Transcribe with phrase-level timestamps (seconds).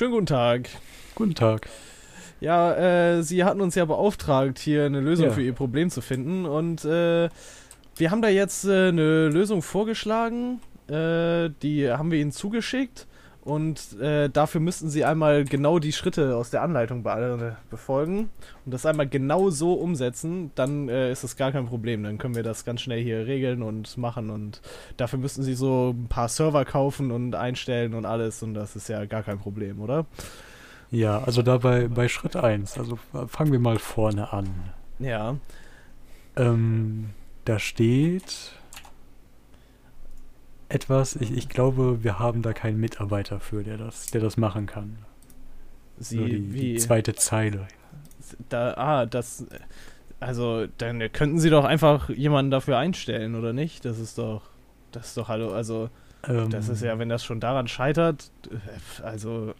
[0.00, 0.70] Schönen guten Tag.
[1.14, 1.68] Guten Tag.
[2.40, 2.72] Ja,
[3.18, 5.32] äh, Sie hatten uns ja beauftragt, hier eine Lösung Ja.
[5.32, 6.46] für Ihr Problem zu finden.
[6.46, 7.28] Und äh,
[7.96, 10.60] wir haben da jetzt äh, eine Lösung vorgeschlagen.
[10.88, 13.06] Äh, die haben wir Ihnen zugeschickt.
[13.42, 18.28] Und äh, dafür müssten Sie einmal genau die Schritte aus der Anleitung be äh, befolgen.
[18.66, 20.50] Und das einmal genau so umsetzen.
[20.54, 22.02] Dann äh, ist das gar kein Problem.
[22.02, 24.28] Dann können wir das ganz schnell hier regeln und machen.
[24.28, 24.60] Und
[24.98, 28.42] dafür müssten Sie so ein paar Server kaufen und einstellen und alles.
[28.42, 30.04] Und das ist ja gar kein Problem, oder?
[30.90, 32.98] Ja, also dabei bei Schritt 1, also
[33.28, 34.48] fangen wir mal vorne an.
[34.98, 35.36] Ja.
[36.36, 37.10] Ähm,
[37.44, 38.52] da steht
[40.70, 44.66] etwas, ich, ich glaube, wir haben da keinen Mitarbeiter für, der das, der das machen
[44.66, 44.98] kann.
[45.98, 47.66] Sie, Nur die, wie, die zweite Zeile.
[48.48, 49.46] da, ah, das,
[50.18, 53.84] also, dann könnten Sie doch einfach jemanden dafür einstellen, oder nicht?
[53.84, 54.42] Das ist doch,
[54.92, 55.90] das ist doch, hallo, also,
[56.26, 58.30] Ähm, das ist ja, wenn das schon daran scheitert,
[59.02, 59.54] also,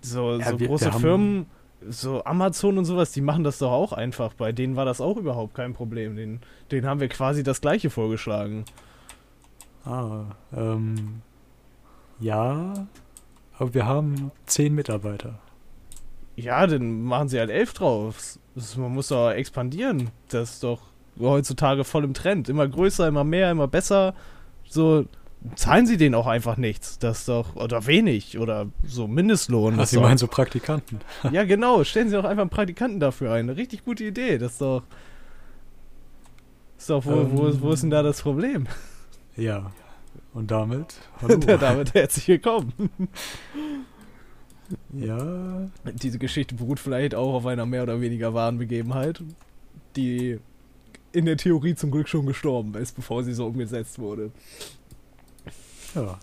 [0.00, 1.46] so, Ja, so wir- große wir Firmen,
[1.88, 4.34] so Amazon und sowas, die machen das doch auch einfach.
[4.34, 6.16] Bei denen war das auch überhaupt kein Problem.
[6.16, 6.40] Den,
[6.72, 8.64] denen haben wir quasi das Gleiche vorgeschlagen.
[9.84, 10.24] Ah,
[10.56, 11.22] ähm,
[12.20, 12.86] ja,
[13.58, 15.38] aber wir haben zehn Mitarbeiter.
[16.36, 18.38] Ja, dann machen sie halt elf drauf.
[18.54, 20.10] Das, man muss doch expandieren.
[20.28, 20.80] Das ist doch
[21.18, 22.48] heutzutage voll im Trend.
[22.48, 24.14] Immer größer, immer mehr, immer besser.
[24.68, 25.06] So,
[25.56, 26.98] zahlen sie denen auch einfach nichts.
[26.98, 29.76] Das ist doch, oder wenig, oder so Mindestlohn.
[29.78, 31.00] Was Sie meinen so Praktikanten?
[31.32, 31.82] ja, genau.
[31.82, 33.48] Stellen sie doch einfach einen Praktikanten dafür ein.
[33.48, 34.38] Eine richtig gute Idee.
[34.38, 34.82] Das ist doch.
[36.78, 38.66] Ist doch, wo, wo, ist- wo ist denn da das Problem?
[39.38, 39.70] Ja.
[40.34, 40.96] Und damit?
[41.22, 41.36] Hallo.
[41.60, 42.72] Damit herzlich willkommen.
[44.92, 49.22] ja, Diese Geschichte beruht vielleicht auch auf einer mehr oder weniger wahren Begebenheit,
[49.94, 50.40] die
[51.12, 54.32] in der Theorie zum Glück schon gestorben ist, bevor sie so umgesetzt wurde.
[55.94, 56.18] ja.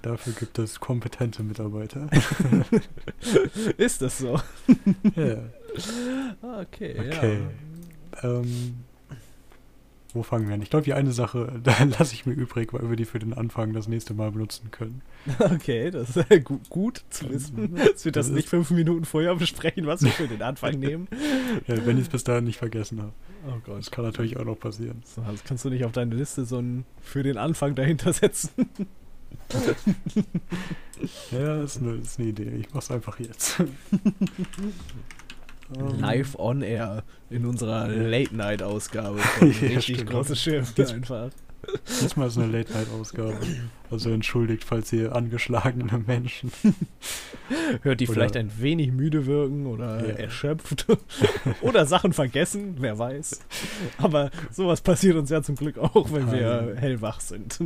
[0.00, 2.08] Dafür gibt es kompetente Mitarbeiter.
[3.76, 4.40] ist das so?
[5.14, 5.42] ja.
[6.42, 7.38] Okay, Okay.
[8.22, 8.76] Ähm,
[10.14, 10.62] wo fangen wir an?
[10.62, 13.32] Ich glaube, die eine Sache, da lasse ich mir übrig, weil wir die für den
[13.32, 15.02] Anfang das nächste Mal benutzen können.
[15.38, 19.04] Okay, das ist äh, gu gut zu wissen, dass wir das Das nicht fünf Minuten
[19.04, 21.08] vorher besprechen, was wir für den Anfang nehmen.
[21.66, 23.12] Ja, wenn ich es bis dahin nicht vergessen habe.
[23.46, 23.78] Oh Gott.
[23.78, 25.02] Das kann natürlich auch noch passieren.
[25.04, 28.50] So, das kannst du nicht auf deine Liste so ein für den Anfang dahinter setzen.
[31.30, 32.52] Ja, das ist eine, das ist eine Idee.
[32.60, 33.62] Ich mach's einfach jetzt.
[35.78, 37.88] Ähm, Live on air in unserer.
[37.88, 39.18] Late-Night-Ausgabe.
[39.38, 40.10] von Ja, Richtig stimmt.
[40.10, 41.30] großes Schiff Das- einfach.
[42.02, 43.36] Diesmal ist eine Late-Night-Ausgabe.
[43.88, 46.50] Also entschuldigt, falls ihr angeschlagene Menschen.
[47.82, 50.14] Hört die Oder- vielleicht ein wenig müde wirken oder Ja.
[50.14, 50.86] erschöpft
[51.60, 53.40] oder Sachen vergessen, wer weiß.
[53.98, 56.80] Aber sowas passiert uns ja zum Glück auch, wenn wir Ah.
[56.80, 57.60] hellwach sind.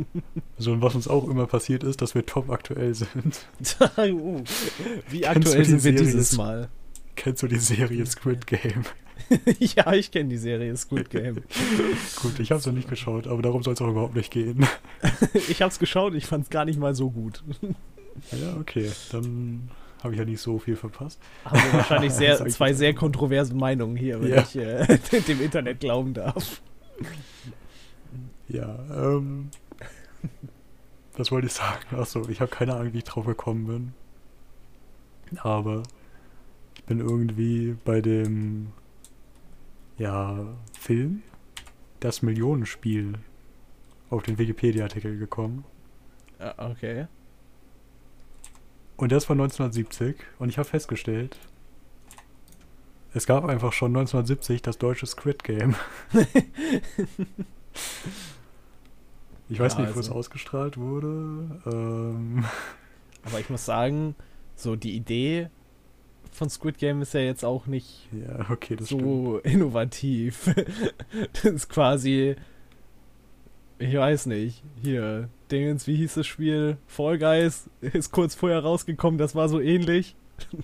[0.59, 3.47] So, und was uns auch immer passiert ist, dass wir top aktuell sind.
[3.97, 4.43] Uh,
[5.09, 6.69] Wie aktuell sind wir dieses Mal?
[7.27, 8.85] Kennst du die Serie Squid Game?
[9.59, 11.35] ja, ich kenne die Serie Squid Game.
[12.21, 14.65] Gut, ich habe noch nicht geschaut, aber darum soll es auch überhaupt nicht gehen.
[15.49, 17.43] Ich hab's geschaut, ich fand's gar nicht mal so gut.
[18.31, 19.69] Ja, okay, dann
[20.01, 21.19] habe ich ja nicht so viel verpasst.
[21.43, 24.43] Haben wir wahrscheinlich sehr, zwei sehr kontroverse Meinungen hier, wenn Ja.
[24.43, 26.61] ich äh, dem Internet glauben darf.
[28.47, 29.49] Ja, ähm.
[31.17, 31.83] Was wollte ich sagen?
[31.91, 33.93] Achso, ich habe keine Ahnung, wie ich drauf gekommen bin.
[35.43, 35.83] Aber
[36.87, 38.67] bin irgendwie bei dem
[39.97, 40.45] ja,
[40.79, 41.21] Film
[41.99, 43.13] Das Millionenspiel
[44.09, 45.65] auf den Wikipedia-Artikel gekommen.
[46.39, 47.07] Ja, okay.
[48.95, 51.37] Und das war 1970 und ich habe festgestellt,
[53.13, 55.75] es gab einfach schon 1970 das deutsche Squid Game.
[59.49, 61.61] Ich weiß Ja, nicht, wo es also- ausgestrahlt wurde.
[61.65, 62.43] Ähm,
[63.23, 64.15] Aber ich muss sagen,
[64.55, 65.49] so die Idee
[66.37, 69.01] von Squid Game ist ja jetzt auch nicht ja, okay, das stimmt.
[69.01, 70.53] so innovativ.
[71.33, 72.35] das ist quasi,
[73.79, 76.77] ich weiß nicht, hier, Dingens, wie hieß das Spiel?
[76.87, 80.15] Fall Guys ist kurz vorher rausgekommen, das war so ähnlich.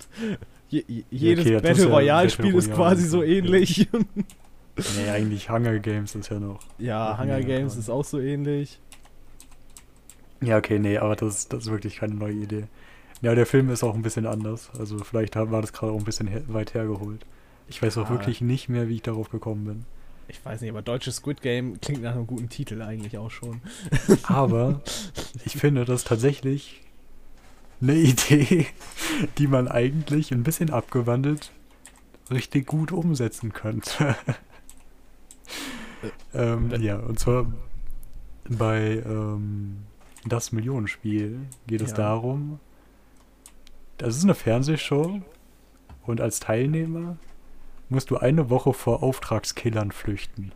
[0.69, 3.29] Je, je, jedes okay, ist Battle ja Royale Battle Spiel ist Royale, quasi so ja.
[3.37, 3.87] ähnlich.
[4.75, 6.59] Nee, eigentlich Hunger Games ist ja noch.
[6.79, 7.79] ja, Hunger Games dran.
[7.79, 8.79] ist auch so ähnlich.
[10.41, 12.63] Ja, okay, nee, aber das, das ist wirklich keine neue Idee.
[13.23, 14.69] Ja, der Film ist auch ein bisschen anders.
[14.77, 17.25] Also vielleicht war das gerade auch ein bisschen her weit hergeholt.
[17.67, 18.11] Ich weiß auch Ah.
[18.11, 19.85] wirklich nicht mehr, wie ich darauf gekommen bin.
[20.27, 23.61] Ich weiß nicht, aber deutsches Squid Game klingt nach einem guten Titel eigentlich auch schon.
[24.23, 24.81] Aber
[25.45, 26.81] ich finde das tatsächlich
[27.81, 28.67] eine Idee,
[29.37, 31.51] die man eigentlich ein bisschen abgewandelt
[32.31, 34.15] richtig gut umsetzen könnte.
[36.33, 37.51] ähm, Äh, ja, und zwar
[38.49, 39.79] bei ähm,
[40.25, 41.97] das Millionenspiel geht es Ja.
[41.97, 42.59] darum,
[43.97, 45.21] das ist eine Fernsehshow
[46.05, 47.17] und als Teilnehmer
[47.89, 50.51] musst du eine Woche vor Auftragskillern flüchten.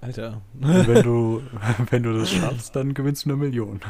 [0.00, 0.42] Alter.
[0.60, 1.42] Und wenn du,
[1.90, 3.80] wenn du das schaffst, dann gewinnst du eine Million.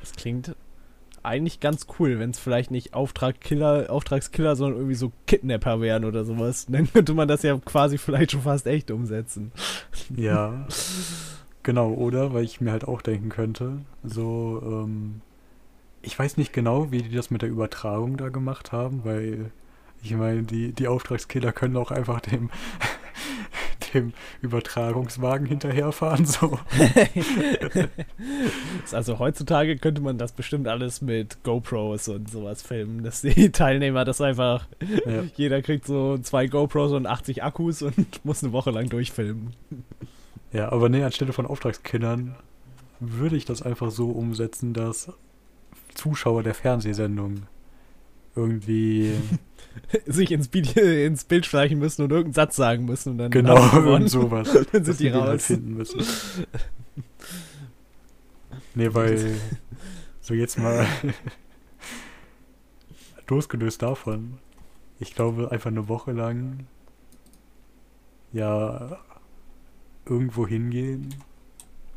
[0.00, 0.54] Das klingt
[1.26, 6.24] eigentlich ganz cool, wenn es vielleicht nicht Auftragkiller, Auftragskiller, sondern irgendwie so Kidnapper wären oder
[6.24, 6.66] sowas.
[6.68, 9.50] Dann könnte man das ja quasi vielleicht schon fast echt umsetzen.
[10.14, 10.66] Ja.
[11.64, 12.32] genau, oder?
[12.32, 15.20] Weil ich mir halt auch denken könnte, so, ähm,
[16.06, 19.50] ich weiß nicht genau, wie die das mit der Übertragung da gemacht haben, weil
[20.02, 22.48] ich meine, die, die Auftragskiller können auch einfach dem,
[23.94, 26.58] dem Übertragungswagen hinterherfahren, so.
[28.92, 34.04] also heutzutage könnte man das bestimmt alles mit GoPros und sowas filmen, dass die Teilnehmer
[34.04, 34.68] das einfach,
[35.06, 35.24] ja.
[35.34, 39.54] jeder kriegt so zwei GoPros und 80 Akkus und muss eine Woche lang durchfilmen.
[40.52, 42.36] Ja, aber nee, anstelle von Auftragskillern
[43.00, 45.12] würde ich das einfach so umsetzen, dass
[45.96, 47.42] Zuschauer der Fernsehsendung
[48.34, 49.12] irgendwie
[50.06, 53.56] sich ins, Bild, ins Bild schleichen müssen und irgendeinen Satz sagen müssen und dann genau
[53.94, 54.48] und sowas.
[54.72, 55.46] Dann sind die halt raus.
[55.46, 56.00] finden müssen.
[58.74, 59.36] Nee weil
[60.20, 60.86] so jetzt mal
[63.28, 64.38] losgelöst davon
[64.98, 66.66] ich glaube einfach eine Woche lang
[68.32, 68.98] ja
[70.04, 71.14] irgendwo hingehen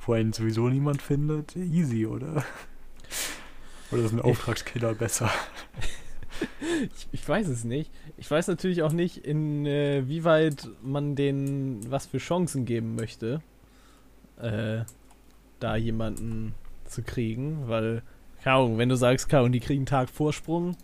[0.09, 1.55] wo einen sowieso niemand findet.
[1.55, 2.43] Easy oder
[3.91, 5.29] oder ist ein Auftragskiller besser
[6.95, 7.91] ich, ich, weiß es nicht.
[8.17, 13.41] Ich weiß natürlich auch nicht, inwieweit äh, man denen was für Chancen geben möchte,
[14.41, 14.81] äh,
[15.59, 16.53] da jemanden
[16.85, 18.03] zu kriegen, weil,
[18.43, 20.75] keine Ahnung, wenn du sagst, und die kriegen einen Tag Vorsprung,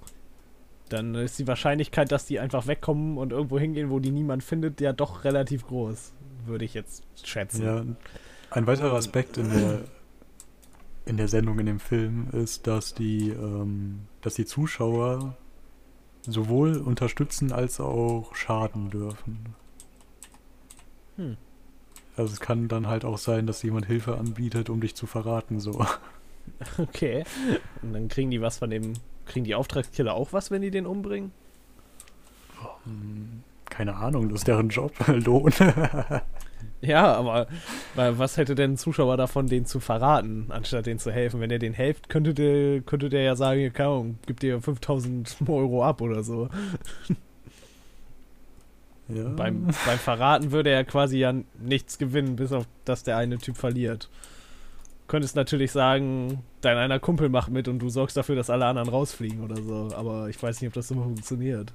[0.89, 4.81] dann ist die Wahrscheinlichkeit, dass die einfach wegkommen und irgendwo hingehen, wo die niemand findet,
[4.81, 6.13] ja doch relativ groß,
[6.45, 7.63] würde ich jetzt schätzen.
[7.63, 7.83] Ja,
[8.51, 9.81] ein weiterer Aspekt in der,
[11.05, 15.37] in der Sendung, in dem Film, ist, dass die, ähm, dass die Zuschauer
[16.23, 19.55] sowohl unterstützen als auch schaden dürfen.
[21.17, 21.37] Hm.
[22.17, 25.59] Also es kann dann halt auch sein, dass jemand Hilfe anbietet, um dich zu verraten,
[25.59, 25.85] so.
[26.77, 27.23] Okay.
[27.81, 28.93] Und dann kriegen die was von dem.
[29.25, 31.31] Kriegen die Auftragskiller auch was, wenn die den umbringen?
[32.83, 35.51] Hm, keine Ahnung, das ist deren Job, Lohn.
[36.85, 37.47] Ja, aber
[37.95, 41.39] was hätte denn ein Zuschauer davon, den zu verraten, anstatt den zu helfen?
[41.39, 45.37] Wenn er den hilft, könnte der, könnte der ja sagen, keine Ahnung, gib dir 5000
[45.47, 46.49] Euro ab oder so.
[49.07, 49.29] Ja.
[49.29, 53.57] Beim, beim Verraten würde er quasi ja nichts gewinnen, bis auf dass der eine Typ
[53.57, 54.09] verliert.
[55.07, 58.89] Könntest natürlich sagen, dein einer Kumpel macht mit und du sorgst dafür, dass alle anderen
[58.89, 59.89] rausfliegen oder so.
[59.95, 61.73] Aber ich weiß nicht, ob das so funktioniert.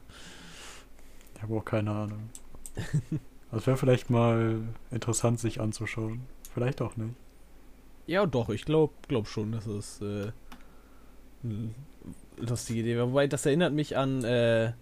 [1.36, 2.30] Ich habe auch keine Ahnung.
[3.52, 4.60] Das wäre vielleicht mal
[4.90, 6.22] interessant, sich anzuschauen.
[6.54, 7.14] Vielleicht auch nicht.
[8.06, 10.32] Ja, doch, ich glaube glaub schon, dass es äh,
[11.44, 11.70] eine
[12.38, 14.72] lustige Idee Wobei, das erinnert mich an, äh,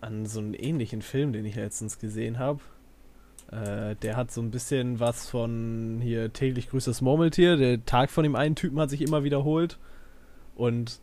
[0.00, 2.60] an so einen ähnlichen Film, den ich letztens gesehen habe.
[3.50, 7.56] Äh, der hat so ein bisschen was von hier täglich grüßt das Murmeltier.
[7.56, 9.78] Der Tag von dem einen Typen hat sich immer wiederholt.
[10.54, 11.00] Und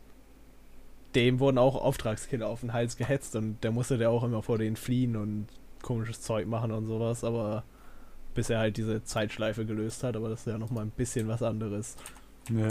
[1.14, 4.58] dem wurden auch Auftragskinder auf den Hals gehetzt und der musste der auch immer vor
[4.58, 5.46] denen fliehen und
[5.82, 7.64] komisches Zeug machen und sowas, aber
[8.34, 11.42] bis er halt diese Zeitschleife gelöst hat, aber das ist ja nochmal ein bisschen was
[11.42, 11.96] anderes.
[12.48, 12.68] Ja.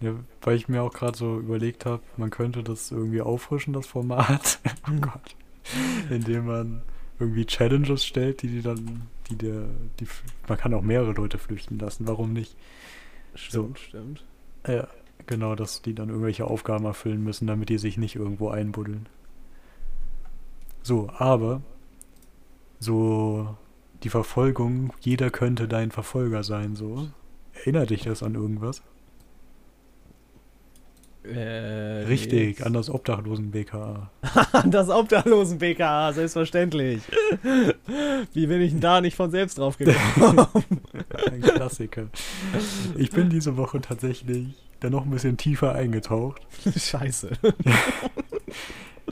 [0.00, 3.86] ja weil ich mir auch gerade so überlegt habe, man könnte das irgendwie auffrischen, das
[3.86, 4.60] Format.
[4.88, 5.36] oh Gott.
[6.10, 6.82] Indem man
[7.18, 9.64] irgendwie Challenges stellt, die die dann, die der,
[10.00, 10.06] die,
[10.48, 12.56] man kann auch mehrere Leute flüchten lassen, warum nicht?
[13.34, 13.84] Stimmt, so.
[13.84, 14.24] stimmt.
[14.66, 14.88] Ja,
[15.26, 19.08] genau, dass die dann irgendwelche Aufgaben erfüllen müssen, damit die sich nicht irgendwo einbuddeln.
[20.82, 21.62] So, aber
[22.82, 23.56] so
[24.02, 27.08] die Verfolgung, jeder könnte dein Verfolger sein, so.
[27.54, 28.82] Erinnert dich das an irgendwas?
[31.24, 32.64] Äh, Richtig, nee.
[32.64, 34.10] an das Obdachlosen-BKA.
[34.52, 37.02] an das Obdachlosen-BKA, selbstverständlich.
[38.32, 40.46] Wie bin ich denn da nicht von selbst drauf gekommen?
[41.30, 42.08] ein Klassiker.
[42.96, 44.48] Ich bin diese Woche tatsächlich
[44.80, 46.42] da noch ein bisschen tiefer eingetaucht.
[46.76, 47.30] Scheiße.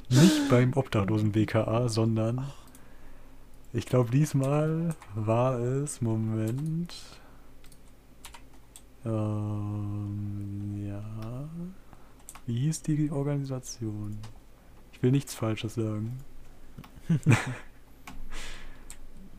[0.09, 2.45] nicht beim Obdachlosen-BKA, sondern
[3.73, 6.95] ich glaube, diesmal war es, Moment.
[9.05, 11.49] Ähm, ja.
[12.47, 14.19] Wie hieß die Organisation?
[14.93, 16.19] Ich will nichts Falsches sagen.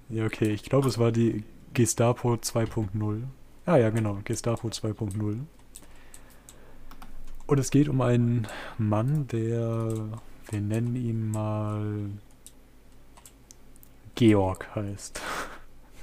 [0.10, 3.24] ja, okay, ich glaube, es war die Gestapo 2.0.
[3.66, 5.40] Ah ja, genau, Gestapo 2.0.
[7.48, 8.48] Und es geht um einen
[8.78, 9.94] Mann, der,
[10.50, 12.12] wir nennen ihn mal
[14.16, 15.22] Georg heißt.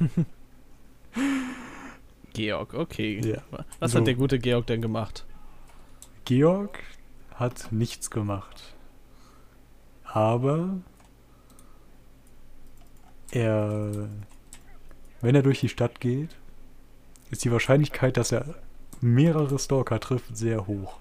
[2.33, 3.21] Georg, okay.
[3.25, 3.43] Ja.
[3.81, 3.99] Was so.
[3.99, 5.27] hat der gute Georg denn gemacht?
[6.25, 6.79] Georg
[7.35, 8.75] hat nichts gemacht.
[10.05, 10.79] Aber
[13.31, 14.09] er,
[15.21, 16.31] wenn er durch die Stadt geht,
[17.31, 18.55] ist die Wahrscheinlichkeit, dass er
[19.01, 20.99] mehrere Stalker trifft, sehr hoch.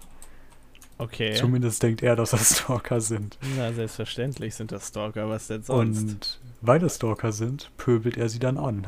[1.00, 1.36] Okay.
[1.36, 3.38] Zumindest denkt er, dass das Stalker sind.
[3.56, 6.01] Na, selbstverständlich sind das Stalker, was denn sonst?
[6.01, 8.86] Und weil es Stalker sind, pöbelt er sie dann an.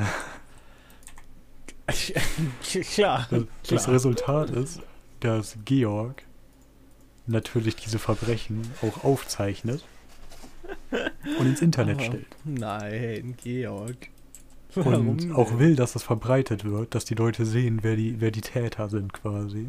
[2.94, 3.96] klar, Das, das klar.
[3.96, 4.80] Resultat ist,
[5.20, 6.24] dass Georg
[7.28, 9.84] natürlich diese Verbrechen auch aufzeichnet
[11.40, 12.28] und ins Internet Oh, stellt.
[12.44, 14.10] Nein, Georg.
[14.76, 18.42] Und auch will, dass das verbreitet wird, dass die Leute sehen, wer die, wer die
[18.42, 19.68] Täter sind quasi.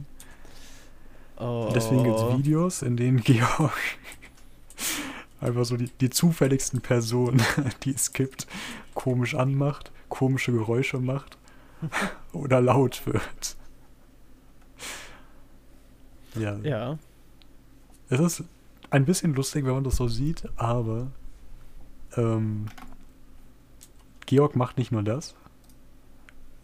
[1.40, 1.70] Oh.
[1.75, 3.73] Deswegen gibt es Videos, in denen Georg
[5.40, 7.42] einfach so die, die zufälligsten Personen,
[7.85, 8.47] die es gibt,
[8.94, 11.38] komisch anmacht, komische Geräusche macht
[12.32, 13.56] oder laut wird.
[16.35, 16.56] Ja.
[16.59, 16.99] Ja.
[18.09, 18.44] Es ist
[18.90, 21.09] ein bisschen lustig, wenn man das so sieht, aber
[22.16, 22.66] ähm,
[24.26, 25.35] Georg macht nicht nur das,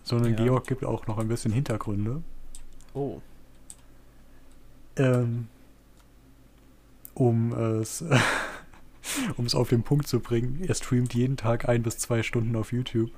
[0.02, 0.44] sondern Ja.
[0.44, 2.22] Georg gibt auch noch ein bisschen Hintergründe.
[2.94, 3.20] Oh.
[4.96, 5.48] Ähm,
[7.14, 8.04] um es
[9.36, 12.56] um es auf den Punkt zu bringen, er streamt jeden Tag ein bis zwei Stunden
[12.56, 13.10] auf YouTube,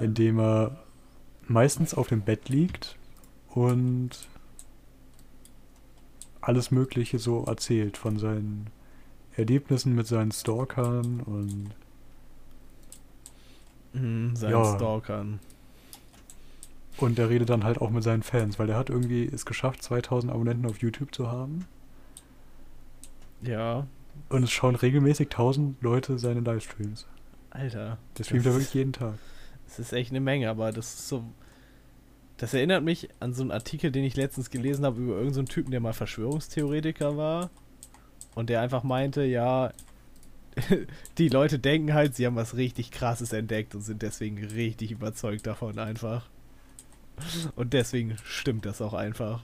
[0.00, 0.84] indem er
[1.46, 2.96] meistens auf dem Bett liegt
[3.48, 4.10] und
[6.40, 8.68] alles Mögliche so erzählt von seinen
[9.36, 11.70] Erlebnissen mit seinen Stalkern und
[13.92, 14.74] Hm, seinen Ja.
[14.76, 15.40] Stalkern.
[16.98, 19.82] Und er redet dann halt auch mit seinen Fans, weil er hat irgendwie es geschafft,
[19.82, 21.66] 2000 Abonnenten auf YouTube zu haben
[23.42, 23.86] Ja.
[24.28, 27.06] und es schauen regelmäßig 1000 Leute seine Livestreams.
[27.50, 27.98] Alter.
[28.18, 29.14] Der streamt er wirklich jeden Tag.
[29.66, 31.24] Das ist echt eine Menge, aber das ist so.
[32.36, 35.52] Das erinnert mich an so einen Artikel, den ich letztens gelesen habe über irgendeinen so
[35.52, 37.50] Typen, der mal Verschwörungstheoretiker war.
[38.34, 39.72] Und der einfach meinte, ja,
[41.18, 45.46] die Leute denken halt, sie haben was richtig krasses entdeckt und sind deswegen richtig überzeugt
[45.46, 46.28] davon einfach.
[47.56, 49.42] Und deswegen stimmt das auch einfach.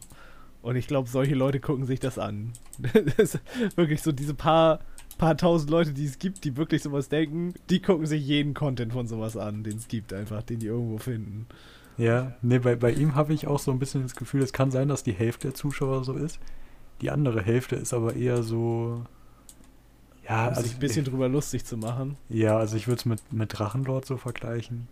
[0.63, 2.53] Und ich glaube, solche Leute gucken sich das an.
[3.17, 3.41] Das ist
[3.77, 4.81] wirklich so diese paar,
[5.19, 8.93] paar tausend Leute, die es gibt, die wirklich sowas denken, die gucken sich jeden Content
[8.93, 11.47] von sowas an, den es gibt einfach, den die irgendwo finden.
[11.99, 14.71] Ja, nee, bei, bei ihm habe ich auch so ein bisschen das Gefühl, es kann
[14.71, 16.39] sein, dass die Hälfte der Zuschauer so ist.
[17.01, 19.05] Die andere Hälfte ist aber eher so.
[20.29, 22.17] Ja, Um also sich ein bisschen drüber lustig zu machen.
[22.29, 24.87] ja, also ich würde es mit, mit Drachenlord so vergleichen.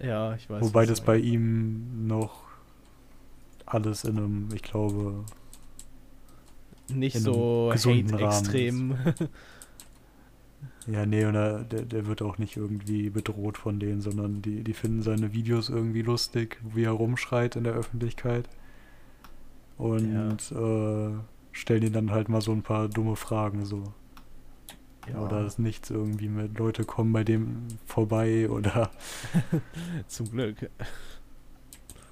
[0.00, 0.62] Ja, ich weiß.
[0.62, 2.44] Wobei das bei ihm noch
[3.66, 5.24] alles in einem, ich glaube,
[6.88, 8.96] nicht so gesunden Rahmen hate-extrem.
[10.86, 14.64] ja, nee, und er, der, der wird auch nicht irgendwie bedroht von denen, sondern die,
[14.64, 18.48] die finden seine Videos irgendwie lustig, wie er rumschreit in der Öffentlichkeit.
[19.76, 21.10] Und äh,
[21.52, 23.92] stellen ihn dann halt mal so ein paar dumme Fragen so.
[25.12, 28.90] Ja, Oder ist nichts irgendwie mit Leute kommen bei dem vorbei oder,
[30.08, 30.70] zum Glück.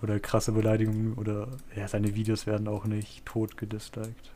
[0.03, 4.33] oder krasse Beleidigungen oder ja, seine Videos werden auch nicht tot gedisliked.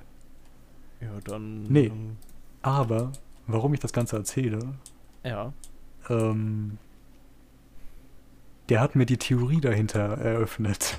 [1.01, 1.63] Ja, dann.
[1.65, 1.87] Nee.
[1.87, 2.17] ähm,
[2.63, 3.13] Aber,
[3.47, 4.75] warum ich das Ganze erzähle,
[5.25, 5.53] Ja.
[6.09, 6.79] ähm,
[8.69, 10.99] der hat mir die Theorie dahinter eröffnet.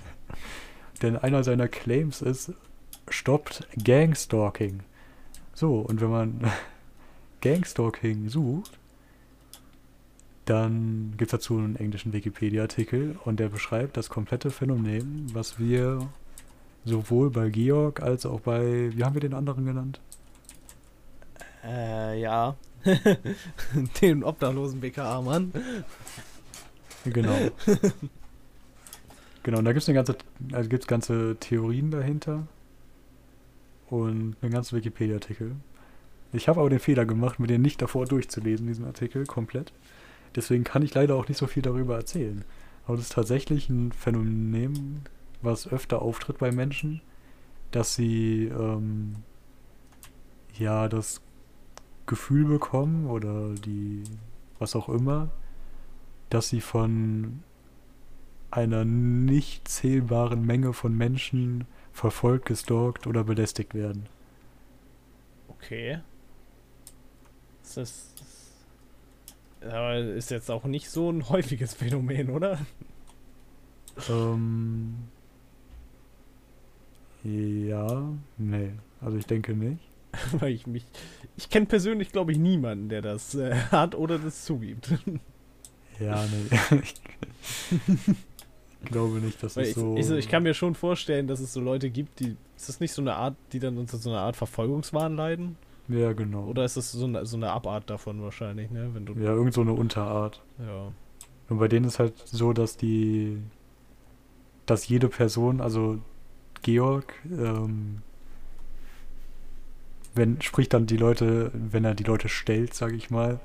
[1.02, 2.54] Denn einer seiner Claims ist,
[3.10, 4.82] stoppt Gangstalking.
[5.54, 6.42] So, und wenn man
[7.42, 8.78] Gangstalking sucht,
[10.46, 16.08] dann gibt es dazu einen englischen Wikipedia-Artikel und der beschreibt das komplette Phänomen, was wir
[16.84, 20.00] sowohl bei Georg als auch bei, wie haben wir den anderen genannt?
[21.64, 22.56] Äh, ja.
[24.02, 25.52] Den obdachlosen BKA-Mann.
[27.06, 27.38] Genau.
[29.44, 30.16] genau, und da gibt es ganze,
[30.52, 32.48] also gibt's ganze Theorien dahinter
[33.90, 35.56] und einen ganzen Wikipedia-Artikel.
[36.34, 39.74] Ich habe aber den Fehler gemacht, mir den nicht davor durchzulesen, diesen Artikel komplett.
[40.36, 42.46] Deswegen kann ich leider auch nicht so viel darüber erzählen.
[42.86, 45.02] Aber das ist tatsächlich ein Phänomen,
[45.42, 47.02] was öfter auftritt bei Menschen,
[47.72, 49.18] dass sie ähm,
[50.58, 51.22] ja das
[52.06, 54.04] Gefühl bekommen oder die
[54.60, 55.30] was auch immer,
[56.30, 57.42] dass sie von
[58.52, 64.08] einer nicht zählbaren Menge von Menschen verfolgt, gestalkt oder belästigt werden.
[65.48, 66.00] Okay.
[67.64, 68.14] Ist das.
[69.62, 72.60] Aber ist jetzt auch nicht so ein häufiges Phänomen, oder?
[74.10, 75.10] Ähm,
[77.24, 78.04] ja,
[78.38, 79.80] nee, also ich denke nicht.
[80.34, 80.86] Weil ich mich.
[81.38, 84.90] Ich kenne persönlich, glaube ich, niemanden, der das äh, hat oder das zugibt.
[86.00, 86.82] Ja, nee.
[88.84, 89.96] ich glaube nicht, dass Weil es ich, so.
[89.96, 92.80] ich, so- ich kann mir schon vorstellen, dass es so Leute gibt, die Ist das
[92.80, 95.58] nicht so eine Art, die dann unter so einer Art Verfolgungswahn leiden?
[95.88, 96.46] Ja, genau.
[96.46, 98.90] Oder ist das so eine, so eine Abart davon wahrscheinlich, ne?
[98.94, 99.14] Wenn du.
[99.14, 100.42] ja, irgend so eine Unterart.
[100.60, 100.92] Ja.
[101.50, 103.38] Und bei denen ist halt so, dass die,
[104.66, 106.00] dass jede Person, also
[106.62, 108.02] Georg, ähm,
[110.14, 113.40] wenn, spricht dann die Leute, wenn er die Leute stellt, sag ich mal,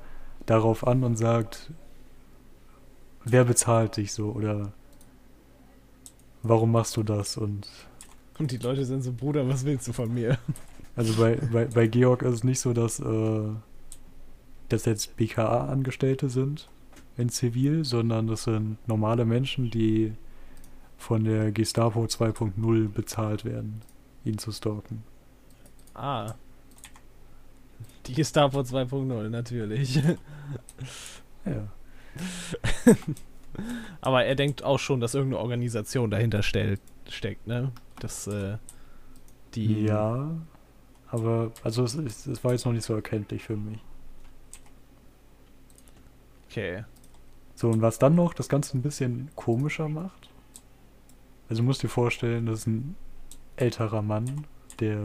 [0.45, 1.71] darauf an und sagt,
[3.25, 4.71] wer bezahlt dich so oder
[6.43, 7.37] warum machst du das?
[7.37, 7.67] Und
[8.39, 10.37] Und die Leute sind so, Bruder, was willst du von mir?
[10.97, 13.49] Also bei, bei, bei Georg ist es nicht so, dass äh,
[14.69, 16.69] das jetzt BKA-Angestellte sind
[17.17, 20.13] in Zivil, sondern das sind normale Menschen, die
[20.97, 23.81] von der Gestapo 2.0 bezahlt werden,
[24.25, 25.03] ihn zu stalken.
[25.93, 26.33] Ah.
[28.07, 30.01] Die Gestapo 2.0, natürlich.
[31.45, 31.67] Ja.
[34.01, 37.71] Aber er denkt auch schon, dass irgendeine Organisation dahinter stellt, steckt, ne?
[37.99, 38.57] Dass, äh,
[39.55, 39.85] die.
[39.85, 40.35] Ja,
[41.09, 43.79] aber also es, es war jetzt noch nicht so erkenntlich für mich.
[46.49, 46.83] Okay.
[47.55, 50.29] So, und was dann noch das Ganze ein bisschen komischer macht,
[51.49, 52.95] also du musst dir vorstellen, das ist ein
[53.55, 54.45] älterer Mann,
[54.79, 54.99] der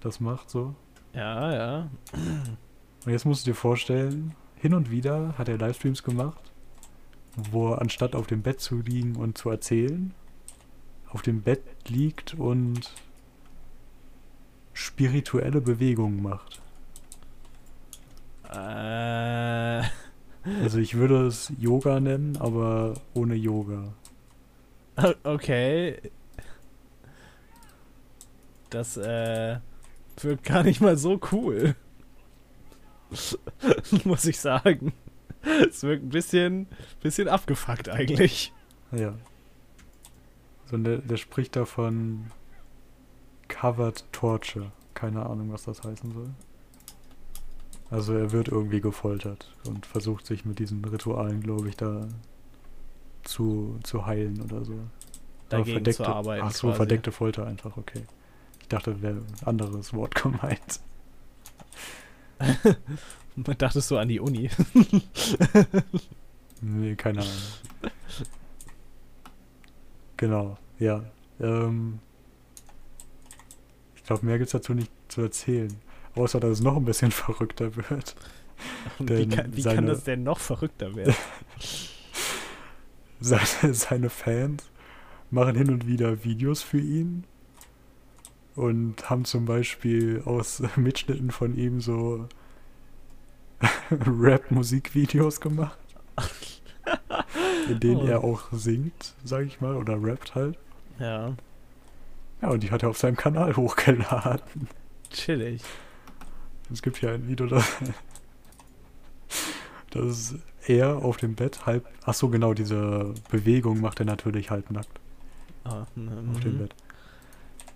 [0.00, 0.74] das macht so.
[1.12, 1.90] Ja, ja.
[3.04, 6.52] Und jetzt musst du dir vorstellen, hin und wieder hat er Livestreams gemacht,
[7.36, 10.14] wo er anstatt auf dem Bett zu liegen und zu erzählen,
[11.08, 12.92] auf dem Bett liegt und
[14.72, 16.60] spirituelle Bewegungen macht.
[18.50, 19.82] Äh.
[20.62, 23.92] Also ich würde es Yoga nennen, aber ohne Yoga.
[25.22, 25.98] Okay.
[28.70, 29.58] Das, äh,
[30.20, 31.74] wirkt gar nicht mal so cool.
[34.04, 34.92] Muss ich sagen.
[35.68, 36.66] Es wirkt ein bisschen,
[37.00, 38.52] bisschen abgefuckt eigentlich.
[38.92, 39.14] Ja.
[40.66, 42.30] So, der, der spricht davon
[43.62, 44.72] Covered Torture.
[44.92, 46.30] Keine Ahnung, was das heißen soll.
[47.90, 52.08] Also er wird irgendwie gefoltert und versucht sich mit diesen Ritualen, glaube ich, da
[53.22, 54.72] zu, zu heilen oder so.
[54.72, 56.44] Aber Dagegen zu arbeiten.
[56.44, 56.76] Ach so, quasi.
[56.76, 58.02] verdeckte Folter einfach, okay.
[58.62, 60.80] Ich dachte, wäre ein anderes Wort gemeint.
[63.58, 64.50] Dachtest du an die Uni?
[66.64, 67.32] Nee, keine Ahnung.
[70.16, 71.02] genau, ja.
[71.40, 71.98] Ähm,
[74.02, 75.74] ich glaube, mehr gibt es dazu nicht zu erzählen.
[76.14, 78.14] Außer, dass es noch ein bisschen verrückter wird.
[78.98, 81.14] wie kann, wie kann seine- das denn noch verrückter werden?
[83.24, 84.64] Seine, seine Fans
[85.30, 87.22] machen hin und wieder Videos für ihn
[88.56, 92.26] und haben zum Beispiel aus Mitschnitten von ihm so
[93.90, 95.78] Rap-Musikvideos gemacht,
[97.68, 98.06] in denen Oh.
[98.06, 100.58] er auch singt, sag ich mal, oder rappt halt.
[100.98, 101.36] ja,
[102.42, 104.68] Ja, und die hat er auf seinem Kanal hochgeladen.
[105.10, 105.62] chillig.
[106.72, 107.64] Es gibt hier ein Video, das,
[109.90, 110.34] das ist
[110.66, 111.86] er auf dem Bett halb.
[112.04, 114.88] Ach so, genau, diese Bewegung macht er natürlich halbnackt
[115.64, 116.06] Ah, auf dem
[116.54, 116.58] mhm.
[116.58, 116.74] Bett.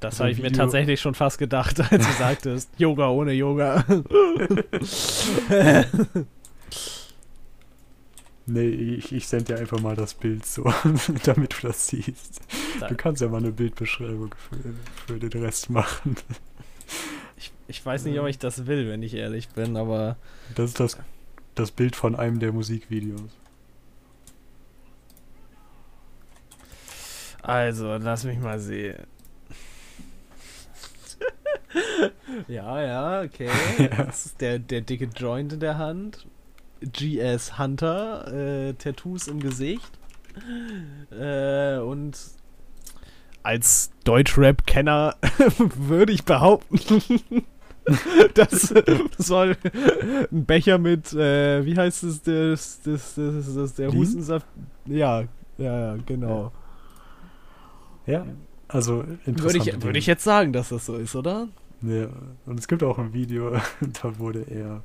[0.00, 3.32] Das So habe ich mir Video- tatsächlich schon fast gedacht, als du sagtest, Yoga ohne
[3.32, 3.84] Yoga.
[8.48, 10.62] Nee, ich, ich sende dir einfach mal das Bild so,
[11.24, 12.40] damit du das siehst.
[12.88, 16.16] Du kannst ja mal eine Bildbeschreibung für, für den Rest machen.
[17.36, 20.16] ich, ich weiß nicht, ob ich das will, wenn ich ehrlich bin, aber
[20.54, 20.96] Das ist das,
[21.56, 23.30] das Bild von einem der Musikvideos.
[27.42, 29.06] also, lass mich mal sehen.
[32.48, 33.50] ja, ja, okay.
[33.78, 34.04] Ja.
[34.04, 36.26] Das ist der, der dicke Joint in der Hand.
[36.80, 39.90] GS Hunter, äh, Tattoos im Gesicht.
[41.10, 42.18] Äh, und
[43.42, 45.16] als Deutschrap-Kenner
[45.76, 47.02] würde ich behaupten,
[48.34, 48.74] das
[49.18, 49.56] soll
[50.32, 53.98] ein Becher mit, äh, wie heißt es, das, das, das, das, der Lean?
[53.98, 54.46] Hustensaft.
[54.86, 55.22] Ja,
[55.58, 56.52] ja, ja, genau.
[58.06, 58.26] Ja,
[58.68, 59.42] also interessant.
[59.42, 61.48] Würde ich, würde ich jetzt sagen, dass das so ist, oder?
[61.82, 62.08] Ja,
[62.46, 63.52] und es gibt auch ein Video,
[64.02, 64.82] da wurde er.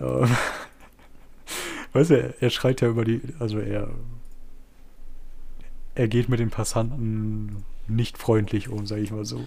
[0.00, 0.28] Ähm,
[1.92, 3.20] weißt du, er, er schreit ja über die.
[3.38, 3.88] Also er.
[5.94, 9.44] Er geht mit den Passanten nicht freundlich um, sag ich mal so.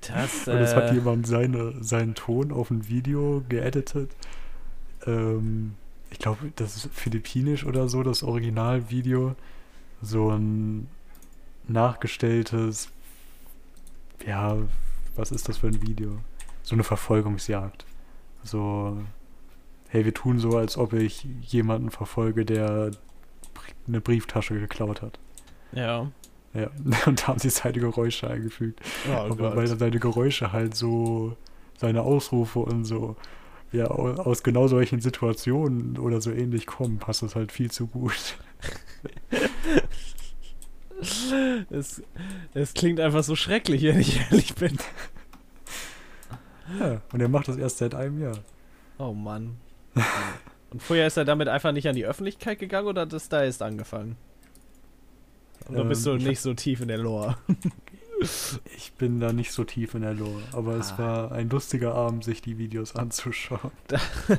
[0.00, 4.10] Das, Und es hat äh, jemand seine, seinen Ton auf ein Video geeditet.
[5.06, 5.74] Ähm,
[6.10, 9.34] ich glaube, das ist philippinisch oder so, das Originalvideo.
[10.02, 10.88] So ein
[11.68, 12.88] nachgestelltes.
[14.26, 14.56] Ja,
[15.14, 16.18] was ist das für ein Video?
[16.62, 17.84] So eine Verfolgungsjagd.
[18.42, 18.98] So,
[19.90, 22.92] hey, wir tun so, als ob ich jemanden verfolge, der
[23.86, 25.18] eine Brieftasche geklaut hat.
[25.72, 26.10] ja.
[26.52, 26.68] Ja,
[27.06, 28.80] und da haben sie seine Geräusche eingefügt.
[29.08, 31.36] Oh Aber weil seine Geräusche halt so,
[31.78, 33.14] seine Ausrufe und so,
[33.70, 37.86] ja, au- aus genau solchen Situationen oder so ähnlich kommen, passt das halt viel zu
[37.86, 38.36] gut.
[41.70, 42.02] Es,
[42.52, 44.76] es klingt einfach so schrecklich, wenn ich ehrlich bin.
[46.78, 48.38] Ja, und er macht das erst seit einem Jahr.
[48.98, 49.56] Oh Mann.
[50.70, 53.60] Und vorher ist er damit einfach nicht an die Öffentlichkeit gegangen oder das da erst
[53.62, 54.16] angefangen?
[55.68, 57.36] Oder bist du Ähm, ich nicht so tief in der Lore?
[58.76, 60.98] Ich bin da nicht so tief in der Lore, aber es Ah.
[60.98, 63.70] war ein lustiger Abend, sich die Videos anzuschauen.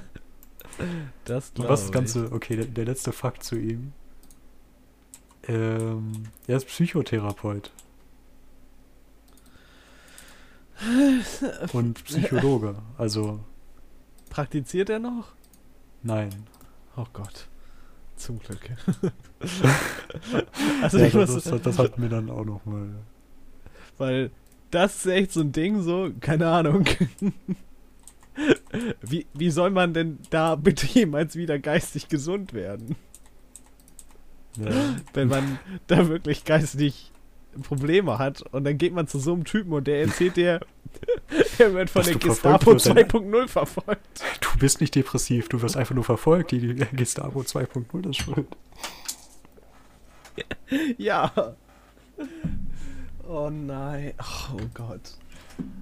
[1.26, 3.93] Das Und was das Ganze, okay, der, der letzte Fakt zu ihm.
[5.47, 6.12] Ähm,
[6.47, 7.71] er ist Psychotherapeut.
[11.74, 12.76] Und Psychologe.
[12.97, 13.39] Also,
[14.30, 15.34] Praktiziert er noch?
[16.04, 16.30] Nein.
[16.96, 17.48] Oh Gott.
[18.16, 18.60] Zum Glück.
[20.82, 22.90] also ja, ich muss, das, das, das hat mir dann auch nochmal.
[23.98, 24.32] weil
[24.70, 26.86] das ist echt so ein Ding, so, keine Ahnung.
[29.02, 32.96] Wie, wie soll man denn da bitte jemals wieder geistig gesund werden,
[34.58, 37.12] Ja, wenn man da wirklich geistig
[37.64, 40.62] Probleme hat und dann geht man zu so einem Typen und der erzählt dir,
[41.58, 44.22] er wird von Dass der Gestapo wirst, dann- 2.0 verfolgt.
[44.41, 46.52] du bist nicht depressiv, du wirst einfach nur verfolgt.
[46.52, 48.48] Die, die Gestapo 2.0 ist schuld.
[50.98, 51.32] Ja.
[53.28, 54.13] Oh nein.
[54.54, 55.02] Oh Gott.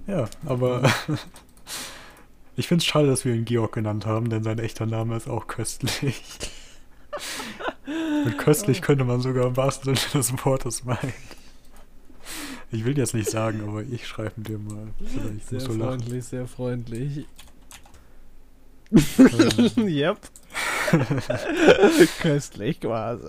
[0.08, 0.82] Ja, aber
[2.56, 5.28] ich finde es schade, dass wir ihn Georg genannt haben, denn sein echter Name ist
[5.28, 6.22] auch köstlich.
[8.24, 11.12] Und köstlich könnte man sogar im wahrsten Sinne des Wortes meinen.
[12.72, 14.88] Ich will jetzt nicht sagen, aber ich schreibe dir mal.
[15.04, 15.80] Vielleicht Sehr du lachen.
[15.80, 17.26] freundlich, sehr freundlich.
[19.76, 20.18] Yep.
[22.20, 23.28] Köstlich quasi.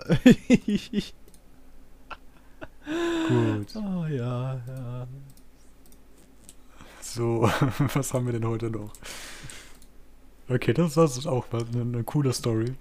[3.28, 3.76] Gut.
[3.76, 5.08] oh ja, ja.
[7.00, 7.42] So,
[7.94, 8.92] was haben wir denn heute noch?
[10.50, 12.74] Okay, das, das ist auch eine, eine coole Story.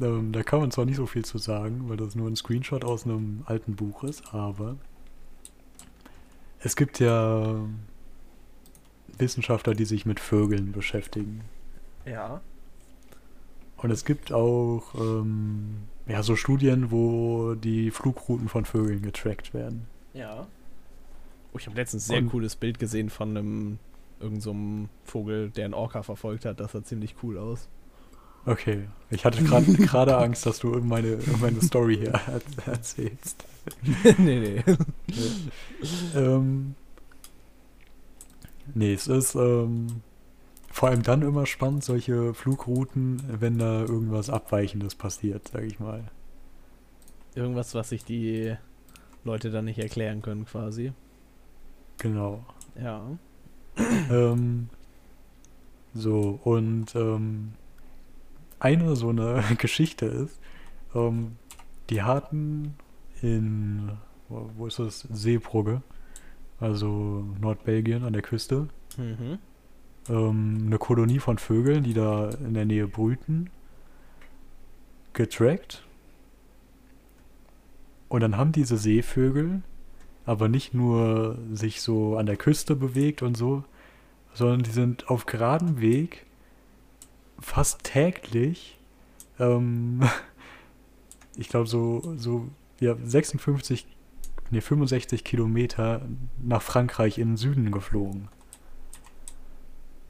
[0.00, 2.84] Ähm, da kann man zwar nicht so viel zu sagen, weil das nur ein Screenshot
[2.84, 4.76] aus einem alten Buch ist, aber
[6.60, 7.60] es gibt ja
[9.18, 11.42] Wissenschaftler, die sich mit Vögeln beschäftigen.
[12.06, 12.40] Ja.
[13.76, 19.86] Und es gibt auch ähm, ja, so Studien, wo die Flugrouten von Vögeln getrackt werden.
[20.12, 20.46] Ja.
[21.52, 23.78] Oh, ich habe letztens ein sehr Und- cooles Bild gesehen von einem
[24.20, 26.60] irgend so einem Vogel, der einen Orca verfolgt hat.
[26.60, 27.68] Das sah ziemlich cool aus.
[28.46, 33.44] Okay, ich hatte gerade Angst, dass du meine, meine Story hier er erzählst.
[34.18, 34.64] nee, nee.
[36.14, 36.74] Ähm,
[38.74, 40.02] nee, es ist ähm,
[40.70, 46.04] vor allem dann immer spannend, solche Flugrouten, wenn da irgendwas Abweichendes passiert, sag ich mal.
[47.34, 48.56] Irgendwas, was sich die
[49.24, 50.92] Leute dann nicht erklären können, quasi.
[51.98, 52.44] Genau.
[52.80, 53.02] Ja.
[54.10, 54.68] ähm,
[55.92, 57.52] so, und ähm,
[58.60, 60.38] eine so eine Geschichte ist,
[60.94, 61.36] ähm,
[61.90, 62.74] die hatten
[63.22, 63.90] in,
[64.28, 65.00] wo ist das?
[65.12, 65.82] Seebrugge,
[66.60, 69.38] also Nordbelgien an der Küste, Mhm.
[70.08, 73.50] ähm, eine Kolonie von Vögeln, die da in der Nähe brüten,
[75.12, 75.84] getrackt.
[78.08, 79.62] Und dann haben diese Seevögel
[80.26, 83.64] aber nicht nur sich so an der Küste bewegt und so,
[84.34, 86.26] sondern die sind auf geradem Weg
[87.40, 88.78] fast täglich,
[89.38, 90.02] ähm,
[91.36, 92.48] ich glaube so, so
[92.80, 93.86] ja, 56,
[94.50, 96.02] nee, 65 Kilometer
[96.42, 98.28] nach Frankreich in den Süden geflogen.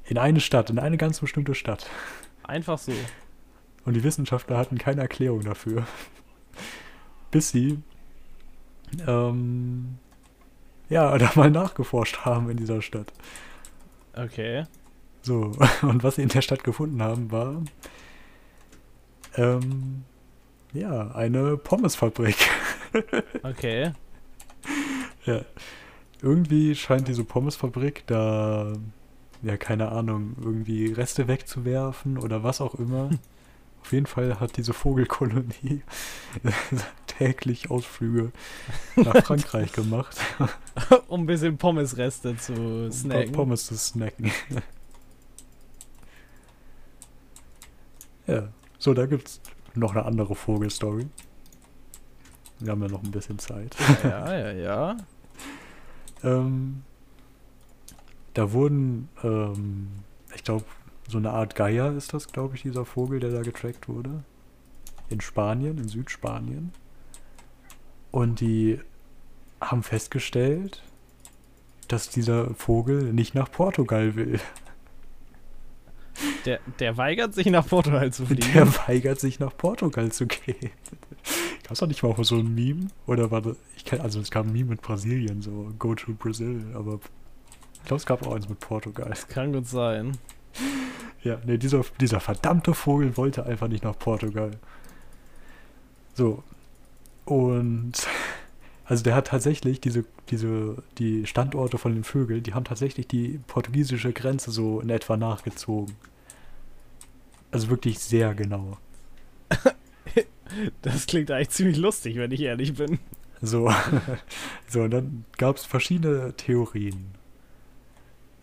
[0.05, 1.88] In eine Stadt, in eine ganz bestimmte Stadt.
[2.43, 2.93] Einfach so.
[3.85, 5.87] Und die Wissenschaftler hatten keine Erklärung dafür.
[7.31, 7.79] Bis sie
[9.07, 9.99] ähm,
[10.88, 13.12] ja, da mal nachgeforscht haben in dieser Stadt.
[14.14, 14.64] Okay.
[15.22, 15.52] So,
[15.83, 17.62] und was sie in der Stadt gefunden haben, war
[19.37, 20.04] ähm,
[20.72, 22.37] ja, eine Pommesfabrik.
[23.44, 23.92] Okay.
[25.24, 25.42] ja.
[26.20, 28.72] Irgendwie scheint diese Pommesfabrik da,
[29.42, 33.11] ja, keine Ahnung, irgendwie Reste wegzuwerfen oder was auch immer.
[33.80, 35.83] Auf jeden Fall hat diese Vogelkolonie
[37.06, 38.33] täglich Ausflüge
[38.96, 40.16] nach Frankreich gemacht,
[41.06, 43.33] um ein bisschen Pommesreste zu um snacken.
[43.33, 44.33] Pommes zu snacken.
[48.31, 49.40] Ja, so, da gibt's
[49.75, 51.07] noch eine andere Vogelstory.
[52.59, 53.77] Wir haben ja noch ein bisschen Zeit.
[54.05, 54.97] Ja, ja, ja.
[56.23, 56.83] Ähm,
[58.35, 59.88] da wurden, ähm,
[60.35, 60.66] ich glaube,
[61.09, 64.23] so eine Art Geier ist das, glaube ich, dieser Vogel, der da getrackt wurde.
[65.09, 66.73] In Spanien, in Südspanien.
[68.11, 68.81] Und die
[69.61, 70.83] haben festgestellt,
[71.88, 74.40] dass dieser Vogel nicht nach Portugal will.
[76.44, 78.52] Der, der weigert sich nach Portugal zu fliegen.
[78.52, 80.70] Der weigert sich nach Portugal zu gehen.
[81.62, 82.88] Gab es doch nicht mal so ein Meme?
[83.06, 86.12] Oder war das, ich kenn, also es gab ein Meme mit Brasilien, so Go to
[86.12, 87.00] Brazil, aber
[87.74, 89.09] ich glaube, es gab auch eins mit Portugal.
[89.09, 90.16] Das kann gut sein.
[91.22, 94.52] Ja, nee, dieser, dieser verdammte Vogel wollte einfach nicht nach Portugal.
[96.14, 96.42] So.
[97.24, 97.92] Und
[98.90, 103.38] also der hat tatsächlich diese, diese, die Standorte von den Vögeln, die haben tatsächlich die
[103.46, 105.94] portugiesische Grenze so in etwa nachgezogen.
[107.53, 108.79] Also wirklich sehr genau.
[110.83, 112.98] Das klingt eigentlich ziemlich lustig, wenn ich ehrlich bin.
[113.40, 113.72] So,
[114.68, 117.12] so und dann gab es verschiedene Theorien.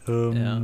[0.08, 0.62] Ähm, Ja.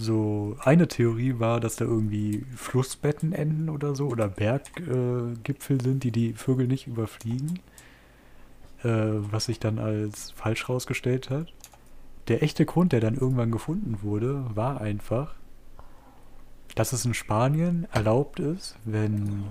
[0.00, 6.04] So, eine Theorie war, dass da irgendwie Flussbetten enden oder so oder Berggipfel äh, sind,
[6.04, 7.60] die die Vögel nicht überfliegen.
[8.84, 11.52] Äh, was sich dann als falsch rausgestellt hat.
[12.28, 15.34] Der echte Grund, der dann irgendwann gefunden wurde, war einfach,
[16.76, 19.46] dass es in Spanien erlaubt ist, wenn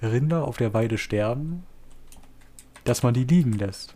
[0.00, 1.64] Rinder auf der Weide sterben,
[2.84, 3.92] dass man die liegen lässt.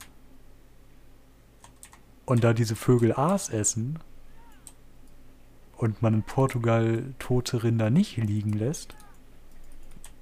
[2.27, 3.99] Und da diese Vögel Aas essen
[5.81, 8.95] und man in Portugal tote Rinder nicht liegen lässt,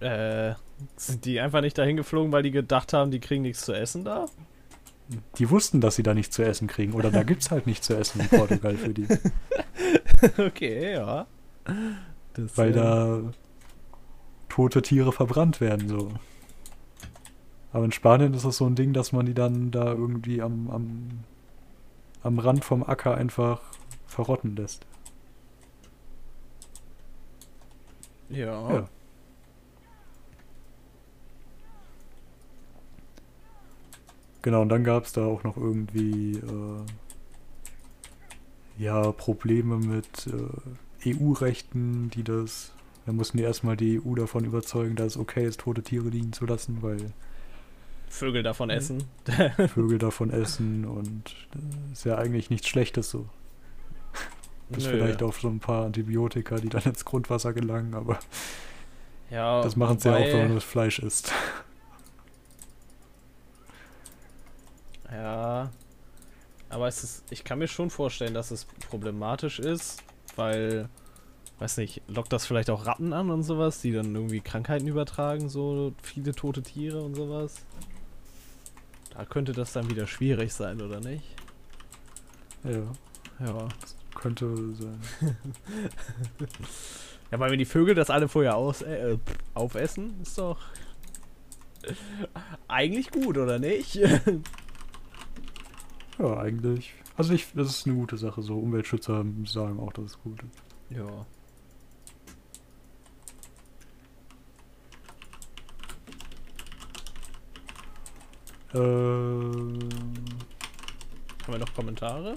[0.00, 0.54] Äh,
[0.96, 4.04] sind die einfach nicht dahin geflogen, weil die gedacht haben, die kriegen nichts zu essen
[4.04, 4.26] da?
[5.38, 6.92] die wussten, dass sie da nichts zu essen kriegen.
[6.92, 9.08] Oder da gibt's halt nichts zu essen in Portugal für die.
[10.38, 11.26] okay, ja.
[12.34, 13.22] Das, Weil äh, da
[14.48, 16.12] tote Tiere verbrannt werden, so.
[17.72, 20.70] Aber in Spanien ist das so ein Ding, dass man die dann da irgendwie am,
[20.70, 21.08] am,
[22.22, 23.60] am Rand vom Acker einfach
[24.06, 24.86] verrotten lässt.
[28.30, 28.72] Ja.
[28.72, 28.88] Ja.
[34.42, 36.82] Genau, und dann gab es da auch noch irgendwie äh,
[38.78, 42.72] ja, Probleme mit äh, EU-Rechten, die das.
[43.04, 46.32] Da mussten die erstmal die EU davon überzeugen, dass es okay ist, tote Tiere liegen
[46.32, 47.12] zu lassen, weil
[48.08, 49.04] Vögel davon essen.
[49.74, 53.26] Vögel davon essen und äh, ist ja eigentlich nichts Schlechtes so.
[54.70, 54.90] Bis Nö.
[54.90, 58.18] vielleicht auf so ein paar Antibiotika, die dann ins Grundwasser gelangen, aber
[59.30, 61.32] Ja, das machen sie ja auch, wenn man das Fleisch isst.
[65.10, 65.70] Ja.
[66.68, 70.02] Aber es ist, ich kann mir schon vorstellen, dass es problematisch ist,
[70.36, 70.88] weil,
[71.58, 75.48] weiß nicht, lockt das vielleicht auch Ratten an und sowas, die dann irgendwie Krankheiten übertragen,
[75.48, 77.64] so viele tote Tiere und sowas.
[79.14, 81.24] Da könnte das dann wieder schwierig sein, oder nicht?
[82.64, 82.82] Ja,
[83.46, 83.68] Ja.
[84.18, 85.00] Könnte sein.
[87.30, 89.18] Ja, weil wenn die Vögel das alle vorher aus, äh, äh,
[89.52, 90.58] aufessen, ist doch
[92.68, 93.98] eigentlich gut, oder nicht?
[96.18, 96.94] Ja, eigentlich.
[97.16, 98.42] Also ich, das ist eine gute Sache.
[98.42, 100.96] So Umweltschützer sagen auch, dass es gut ist.
[100.96, 101.26] ja.
[108.74, 109.78] Ähm,
[111.46, 112.36] Haben wir noch Kommentare?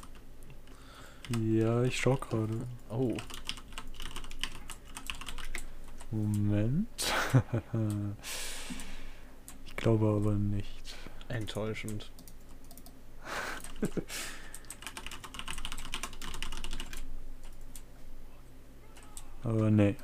[1.39, 2.67] Ja, ich schau gerade.
[2.89, 3.15] Oh.
[6.11, 7.13] Moment.
[9.65, 10.95] ich glaube aber nicht.
[11.29, 12.11] Enttäuschend.
[19.43, 19.95] Aber nee.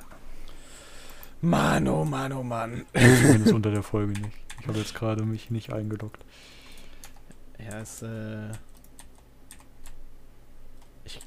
[1.40, 2.84] Mann, oh Mann, oh Mann.
[2.92, 4.36] Zumindest unter der Folge nicht.
[4.60, 6.24] Ich habe jetzt gerade mich nicht eingeloggt.
[7.60, 8.52] Ja, es, äh.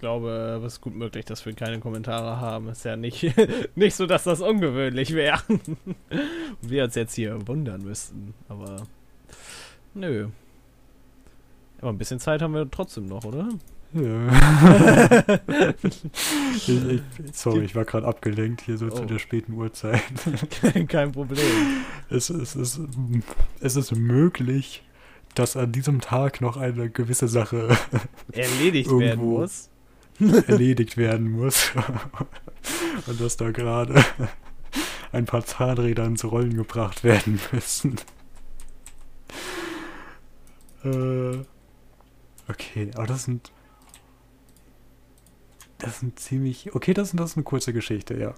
[0.02, 2.70] Ich glaube, es ist gut möglich, dass wir keine Kommentare haben.
[2.70, 3.36] Ist ja nicht,
[3.76, 5.40] nicht so, dass das ungewöhnlich wäre.
[5.48, 5.62] Und
[6.64, 8.34] wir uns jetzt hier wundern müssten.
[8.50, 8.78] Aber.
[9.94, 10.30] Nö.
[11.82, 13.50] Aber ein bisschen Zeit haben wir trotzdem noch, oder?
[13.94, 15.24] Ja.
[16.56, 17.02] ich, ich,
[17.34, 19.06] sorry, ich war gerade abgelenkt hier so zu Oh.
[19.06, 20.02] der späten Uhrzeit.
[20.88, 21.84] Kein Problem.
[22.10, 22.82] Es, es, es,
[23.60, 24.82] es ist möglich,
[25.36, 27.78] dass an diesem Tag noch eine gewisse Sache
[28.32, 29.70] Erledigt werden muss.
[30.48, 31.72] erledigt werden muss.
[33.08, 34.04] Und dass da gerade
[35.12, 37.98] ein paar Zahnräder ins Rollen gebracht werden müssen.
[40.84, 41.40] Äh,
[42.50, 43.52] okay, aber das sind.
[45.78, 46.74] Das sind ziemlich.
[46.76, 48.36] Okay, das, das ist eine kurze Geschichte, ja.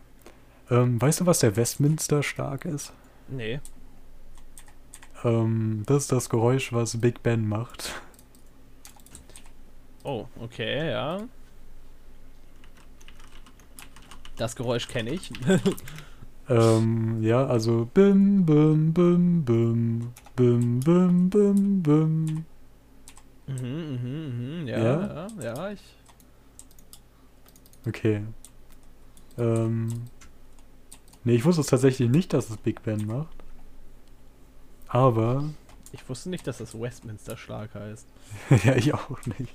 [0.70, 2.94] Ähm, weißt du, was der Westminster stark ist?
[3.28, 3.60] Nee.
[5.24, 8.02] Ähm, das ist das Geräusch, was Big Ben macht.
[10.04, 11.22] Oh, okay, ja.
[14.38, 15.32] Das Geräusch kenne ich.
[16.50, 20.12] Ähm, ja, also bim, bim, bim, bim.
[20.36, 22.46] Bim, bim, bim, bim.
[23.48, 24.68] Mhm, mhm, mhm.
[24.68, 25.28] Ja, Ja?
[25.40, 25.82] ja, ja, ich.
[27.88, 28.24] Okay.
[29.38, 30.04] Ähm.
[31.24, 33.38] Nee, ich wusste es tatsächlich nicht, dass es Big Ben macht.
[34.90, 35.46] Aber.
[35.94, 38.08] Ich wusste nicht, dass das Westminster Schlag heißt.
[38.66, 39.54] ja, ich auch nicht.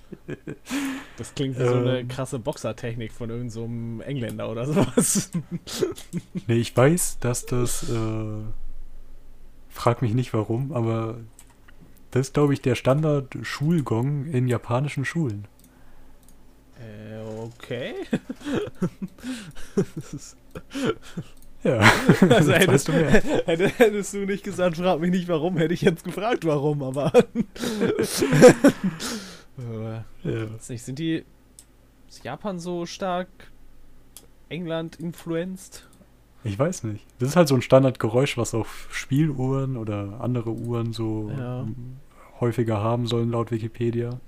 [1.17, 2.09] Das klingt wie so eine Ähm.
[2.09, 5.31] krasse Boxertechnik von irgendeinem so Engländer oder sowas.
[6.47, 7.91] Nee, ich weiß, dass das.
[7.91, 8.43] Äh,
[9.69, 11.19] frag mich nicht warum, aber.
[12.13, 15.47] Das ist, glaube ich, der Standard-Schulgong in japanischen Schulen.
[16.81, 17.95] äh, okay.
[19.95, 20.37] Das ist-
[21.65, 21.79] Ja.
[22.31, 23.11] also hättest, weißt du mehr.
[23.47, 27.13] hätte- hättest du nicht gesagt, frag mich nicht warum, hätte ich jetzt gefragt, warum, aber.
[30.25, 30.47] Ja.
[30.69, 31.25] nicht, sind die.
[32.09, 33.29] Ist Japan so stark
[34.49, 35.87] England influenced?
[36.45, 37.05] Ich weiß nicht.
[37.19, 41.67] Das ist halt so ein Standardgeräusch, was auf Spieluhren oder andere Uhren so Ja.
[42.41, 44.21] häufiger haben sollen, laut Wikipedia.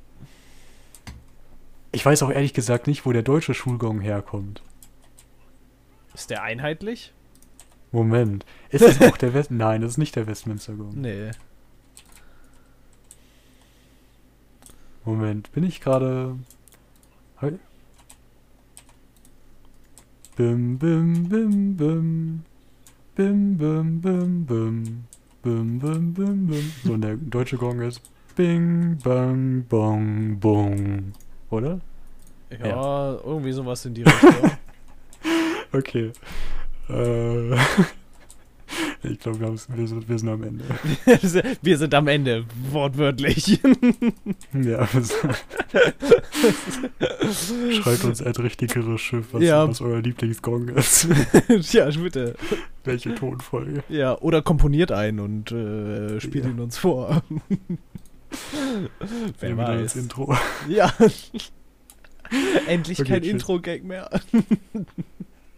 [1.92, 4.62] Ich weiß auch ehrlich gesagt nicht, wo der deutsche Schulgong herkommt.
[6.14, 7.12] Ist der einheitlich?
[7.92, 8.44] Moment.
[8.70, 9.50] Ist das auch der West...
[9.50, 10.92] Nein, das ist nicht der Westminster Gong.
[10.94, 11.31] Nee.
[15.05, 16.37] Moment, bin ich gerade...
[20.40, 22.42] Bim, bim, bim, bim.
[23.14, 25.05] Bim, bim, bim, bim.
[25.42, 26.72] Bim, bim, bim, bim.
[26.83, 28.00] So, und der deutsche Gong ist
[28.37, 31.12] Bing, bang, bong, bong.
[31.50, 31.81] Oder?
[32.64, 34.50] Ja, irgendwie sowas in die Richtung.
[35.72, 36.11] Okay.
[36.92, 37.57] Äh,
[39.09, 40.64] ich glaube, wir, wir, sind- wir sind am Ende.
[41.62, 43.61] Wir sind am Ende, wortwörtlich.
[44.55, 44.87] Ja,
[47.72, 49.68] schreibt uns ein richtigeres Schiff, was, Ja.
[49.68, 51.07] was euer Lieblingsgong ist.
[51.72, 52.35] ja, bitte.
[52.85, 53.83] Welche Tonfolge.
[53.88, 56.50] Ja, oder komponiert einen und äh, spielt Ja.
[56.50, 57.22] ihn uns vor.
[59.40, 59.96] Wer Nehmen weiß.
[59.96, 60.37] Intro.
[60.68, 60.92] Ja.
[62.68, 63.22] Endlich Okay, kein.
[63.24, 64.09] Intro-Gag mehr.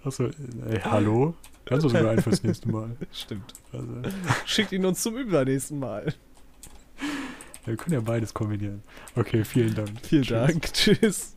[0.04, 0.24] Achso,
[0.68, 1.34] ey, hallo?
[1.64, 2.96] Kannst du sogar ein fürs nächste Mal.
[3.12, 3.52] Stimmt.
[3.72, 3.86] Also,
[4.46, 6.12] Schickt ihn uns zum übernächsten Mal.
[7.64, 8.82] wir können ja beides kombinieren.
[9.14, 9.90] Okay, vielen Dank.
[10.02, 10.36] Vielen Tschüss.
[10.36, 10.72] Dank.
[10.72, 11.34] Tschüss.